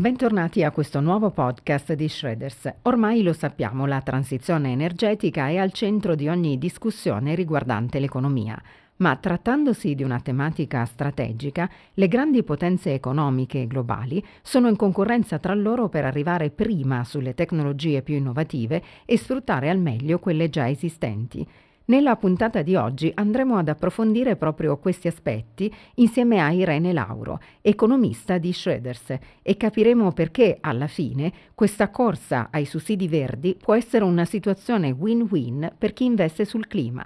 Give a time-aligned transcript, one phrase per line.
[0.00, 2.76] Bentornati a questo nuovo podcast di Shredders.
[2.84, 8.58] Ormai lo sappiamo, la transizione energetica è al centro di ogni discussione riguardante l'economia.
[8.96, 15.52] Ma trattandosi di una tematica strategica, le grandi potenze economiche globali sono in concorrenza tra
[15.52, 21.46] loro per arrivare prima sulle tecnologie più innovative e sfruttare al meglio quelle già esistenti.
[21.86, 28.38] Nella puntata di oggi andremo ad approfondire proprio questi aspetti insieme a Irene Lauro, economista
[28.38, 34.24] di Schroeders, e capiremo perché alla fine questa corsa ai sussidi verdi può essere una
[34.24, 37.02] situazione win-win per chi investe sul clima.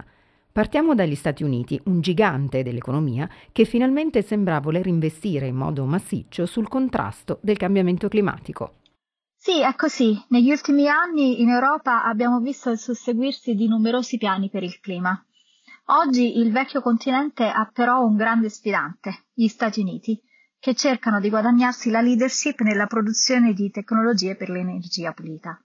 [0.53, 6.47] Partiamo dagli Stati Uniti, un gigante dell'economia che finalmente sembra voler investire in modo massiccio
[6.47, 8.75] sul contrasto del cambiamento climatico.
[9.45, 10.19] Sì, è così.
[10.29, 15.23] Negli ultimi anni in Europa abbiamo visto il susseguirsi di numerosi piani per il clima.
[15.89, 20.19] Oggi il vecchio continente ha però un grande sfidante, gli Stati Uniti,
[20.59, 25.63] che cercano di guadagnarsi la leadership nella produzione di tecnologie per l'energia pulita.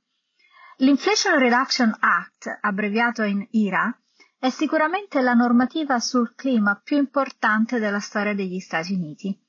[0.79, 3.97] L'Inflation Reduction Act, abbreviato in IRA,
[4.37, 9.41] è sicuramente la normativa sul clima più importante della storia degli Stati Uniti.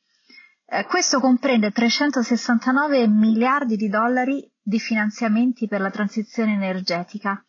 [0.73, 7.45] Eh, questo comprende 369 miliardi di dollari di finanziamenti per la transizione energetica,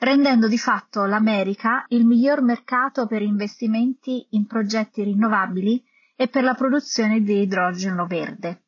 [0.00, 5.84] rendendo di fatto l'America il miglior mercato per investimenti in progetti rinnovabili
[6.16, 8.64] e per la produzione di idrogeno verde.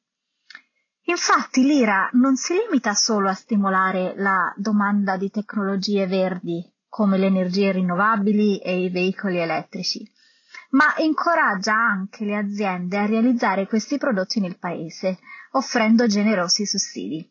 [1.06, 7.26] Infatti l'IRA non si limita solo a stimolare la domanda di tecnologie verdi come le
[7.26, 10.08] energie rinnovabili e i veicoli elettrici,
[10.70, 15.18] ma incoraggia anche le aziende a realizzare questi prodotti nel paese,
[15.52, 17.28] offrendo generosi sussidi.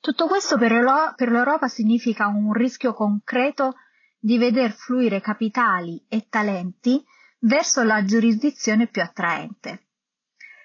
[0.00, 3.76] Tutto questo per, l'Europa significa un rischio concreto
[4.18, 7.02] di veder fluire capitali e talenti
[7.40, 9.86] verso la giurisdizione più attraente.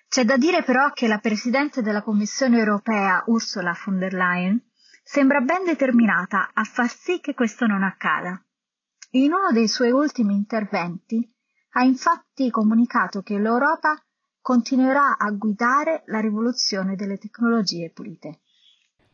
[0.09, 4.61] C'è da dire però che la Presidente della Commissione europea Ursula von der Leyen
[5.03, 8.43] sembra ben determinata a far sì che questo non accada.
[9.11, 11.27] In uno dei suoi ultimi interventi
[11.73, 13.95] ha infatti comunicato che l'Europa
[14.41, 18.39] continuerà a guidare la rivoluzione delle tecnologie pulite.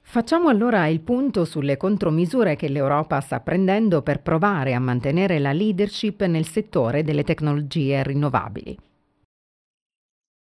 [0.02, 5.52] Facciamo allora il punto sulle contromisure che l'Europa sta prendendo per provare a mantenere la
[5.52, 8.78] leadership nel settore delle tecnologie rinnovabili.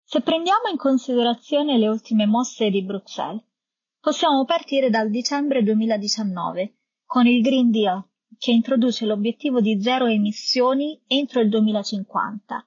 [0.03, 3.43] Se prendiamo in considerazione le ultime mosse di Bruxelles,
[4.01, 8.03] Possiamo partire dal dicembre 2019 con il Green Deal,
[8.39, 12.67] che introduce l'obiettivo di zero emissioni entro il 2050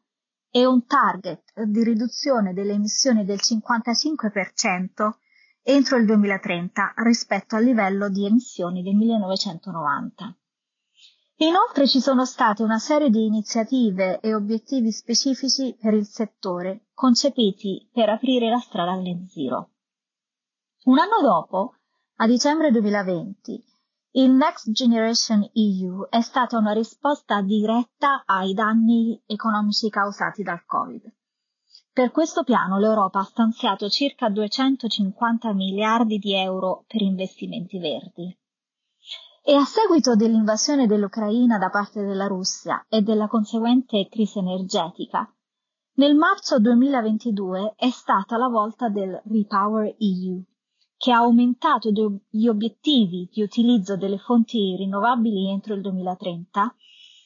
[0.50, 5.10] e un target di riduzione delle emissioni del 55%
[5.64, 10.38] entro il 2030 rispetto al livello di emissioni del 1990.
[11.38, 17.90] Inoltre ci sono state una serie di iniziative e obiettivi specifici per il settore concepiti
[17.92, 19.72] per aprire la strada al net zero.
[20.84, 21.76] Un anno dopo,
[22.18, 23.64] a dicembre 2020,
[24.16, 31.02] il Next Generation EU è stata una risposta diretta ai danni economici causati dal Covid.
[31.92, 38.38] Per questo piano l'Europa ha stanziato circa 250 miliardi di euro per investimenti verdi.
[39.44, 45.28] E a seguito dell'invasione dell'Ucraina da parte della Russia e della conseguente crisi energetica,
[45.96, 50.44] nel marzo 2022 è stata la volta del Repower EU,
[51.04, 51.90] che ha aumentato
[52.30, 56.74] gli obiettivi di utilizzo delle fonti rinnovabili entro il 2030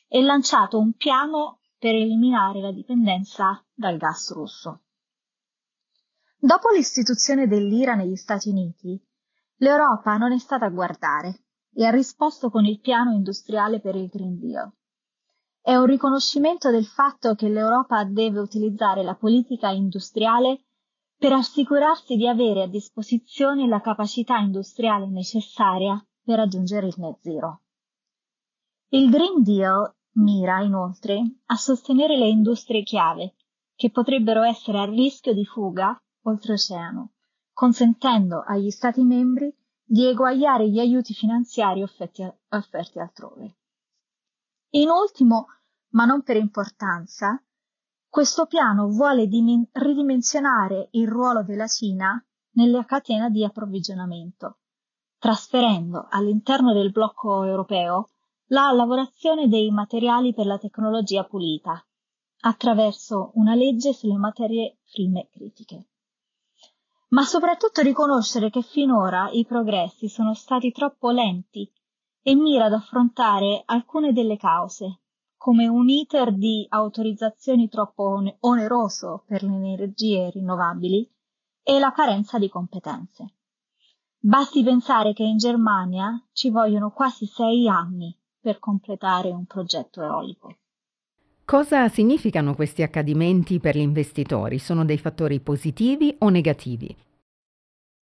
[0.08, 4.82] e lanciato un piano per eliminare la dipendenza dal gas russo.
[6.40, 9.00] Dopo l'istituzione dell'IRA negli Stati Uniti,
[9.58, 14.08] l'Europa non è stata a guardare e ha risposto con il piano industriale per il
[14.08, 14.72] Green Deal.
[15.62, 20.64] È un riconoscimento del fatto che l'Europa deve utilizzare la politica industriale
[21.18, 27.62] per assicurarsi di avere a disposizione la capacità industriale necessaria per raggiungere il net zero.
[28.90, 33.36] Il Green Deal mira inoltre a sostenere le industrie chiave
[33.76, 37.14] che potrebbero essere a rischio di fuga oltreoceano,
[37.54, 39.54] consentendo agli Stati membri
[39.84, 43.58] di eguagliare gli aiuti finanziari offerti, altrove.
[44.72, 45.48] In ultimo,
[45.90, 47.42] ma non per importanza,
[48.18, 52.20] questo piano vuole dimen- ridimensionare il ruolo della Cina
[52.54, 54.58] nella catena di approvvigionamento,
[55.20, 58.10] trasferendo all'interno del blocco europeo
[58.48, 61.80] la lavorazione dei materiali per la tecnologia pulita,
[62.40, 65.86] attraverso una legge sulle materie prime critiche.
[67.10, 71.72] Ma soprattutto riconoscere che finora i progressi sono stati troppo lenti
[72.24, 75.02] e mira ad affrontare alcune delle cause
[75.38, 81.10] come un iter di autorizzazioni troppo oneroso per le energie rinnovabili
[81.64, 83.34] e la carenza di competenze.
[84.20, 90.58] Basti pensare che in Germania ci vogliono quasi sei anni per completare un progetto eolico.
[91.46, 94.60] Cosa significano questi accadimenti per gli investitori?
[94.60, 96.94] Sono dei fattori positivi o negativi?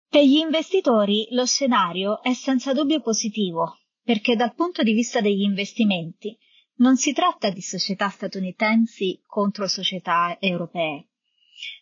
[0.07, 5.41] Per gli investitori lo scenario è senza dubbio positivo, perché dal punto di vista degli
[5.41, 6.37] investimenti
[6.77, 11.07] non si tratta di società statunitensi contro società europee.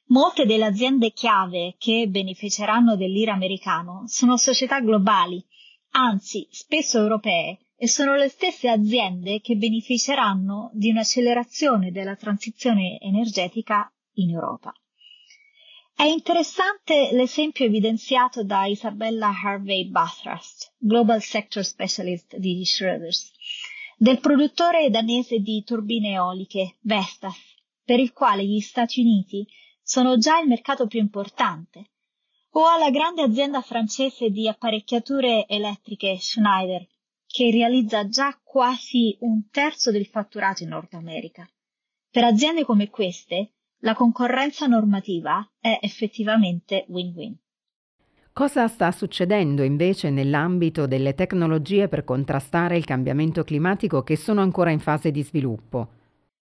[0.08, 5.44] Molte delle aziende chiave che beneficeranno dell'IRA americano sono società globali,
[5.92, 13.92] anzi spesso europee, e sono le stesse aziende che beneficeranno di un'accelerazione della transizione energetica
[14.14, 14.74] in Europa.
[15.96, 23.32] È interessante l'esempio evidenziato da Isabella Harvey Bathurst, Global Sector Specialist di Schroeders,
[23.98, 27.38] del produttore danese di turbine eoliche Vestas,
[27.84, 29.48] per il quale gli Stati Uniti
[29.82, 31.92] sono già il mercato più importante,
[32.52, 36.88] o alla grande azienda francese di apparecchiature elettriche Schneider,
[37.26, 41.50] che realizza già quasi un terzo del fatturato in Nord America.
[42.10, 47.36] Per aziende come queste, la concorrenza normativa è effettivamente win-win.
[48.34, 54.72] Cosa sta succedendo invece nell'ambito delle tecnologie per contrastare il cambiamento climatico che sono ancora
[54.72, 55.90] in fase di sviluppo?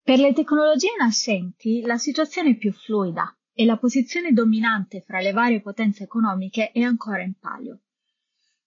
[0.01, 5.33] Per le tecnologie nascenti la situazione è più fluida e la posizione dominante fra le
[5.33, 7.81] varie potenze economiche è ancora in palio.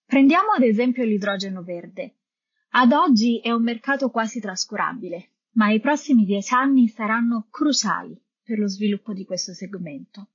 [0.06, 2.15] Prendiamo ad esempio l'idrogeno verde.
[2.71, 8.59] Ad oggi è un mercato quasi trascurabile, ma i prossimi dieci anni saranno cruciali per
[8.59, 10.27] lo sviluppo di questo segmento.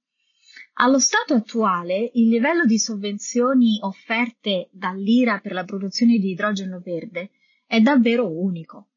[0.74, 7.30] Allo stato attuale, il livello di sovvenzioni offerte dall'IRA per la produzione di idrogeno verde
[7.66, 8.88] è davvero unico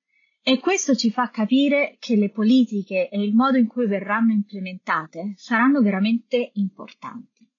[0.42, 5.34] e questo ci fa capire che le politiche e il modo in cui verranno implementate
[5.38, 7.50] saranno veramente importanti.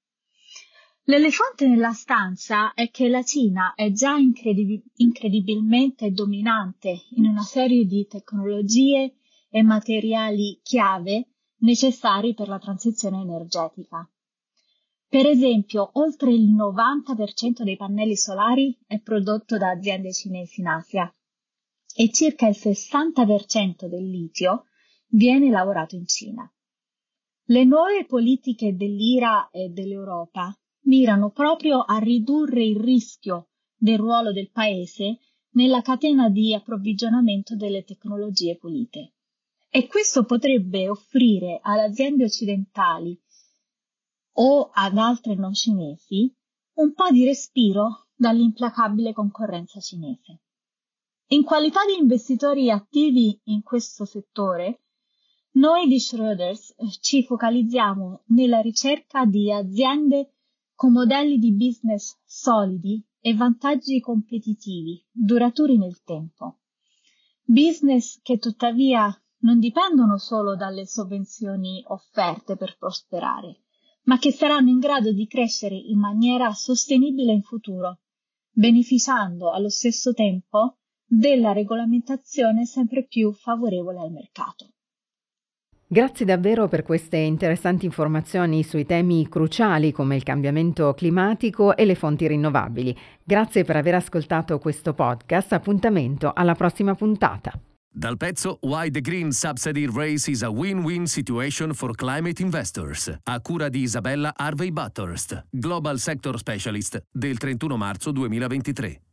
[1.08, 7.84] L'elefante nella stanza è che la Cina è già incredib- incredibilmente dominante in una serie
[7.84, 9.16] di tecnologie
[9.48, 11.28] e materiali chiave
[11.58, 14.08] necessari per la transizione energetica.
[15.08, 21.11] Per esempio, oltre il 90% dei pannelli solari è prodotto da aziende cinesi in Asia
[21.94, 24.64] e circa il 60% del litio
[25.08, 26.50] viene lavorato in Cina.
[27.44, 34.50] Le nuove politiche dell'IRA e dell'Europa mirano proprio a ridurre il rischio del ruolo del
[34.50, 35.20] Paese
[35.50, 39.16] nella catena di approvvigionamento delle tecnologie pulite
[39.76, 43.14] e questo potrebbe offrire alle aziende occidentali
[44.38, 46.34] o ad altre non cinesi
[46.76, 50.40] un po' di respiro dall'implacabile concorrenza cinese.
[51.32, 54.84] In qualità di investitori attivi in questo settore,
[55.56, 60.37] noi di Schroeders ci focalizziamo nella ricerca di aziende
[60.75, 66.61] con modelli di business solidi e vantaggi competitivi duraturi nel tempo.
[67.43, 69.14] Business che tuttavia
[69.46, 73.60] non dipendono solo dalle sovvenzioni offerte per prosperare,
[74.06, 78.00] ma che saranno in grado di crescere in maniera sostenibile in futuro,
[78.50, 84.70] beneficiando allo stesso tempo della regolamentazione sempre più favorevole al mercato.
[85.88, 91.94] Grazie davvero per queste interessanti informazioni sui temi cruciali come il cambiamento climatico e le
[91.94, 92.96] fonti rinnovabili.
[93.22, 95.53] Grazie per aver ascoltato questo podcast.
[95.53, 97.53] Appuntamento alla prossima puntata.
[97.98, 103.41] Dal pezzo Why the Green Subsidy Race is a Win-Win Situation for Climate Investors, a
[103.41, 109.06] cura di Isabella Harvey Butthurst, Global Sector Specialist del 31 marzo 2023.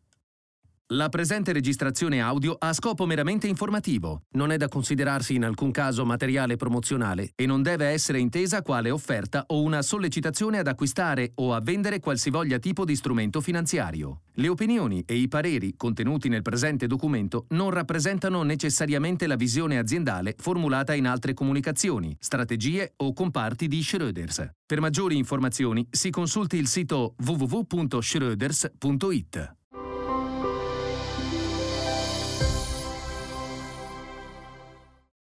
[0.93, 6.05] La presente registrazione audio ha scopo meramente informativo, non è da considerarsi in alcun caso
[6.05, 11.55] materiale promozionale e non deve essere intesa quale offerta o una sollecitazione ad acquistare o
[11.55, 14.21] a vendere qualsivoglia tipo di strumento finanziario.
[14.33, 20.35] Le opinioni e i pareri contenuti nel presente documento non rappresentano necessariamente la visione aziendale
[20.38, 24.47] formulata in altre comunicazioni, strategie o comparti di Schröders.
[24.63, 29.55] Per maggiori informazioni si consulti il sito www.schröders.it.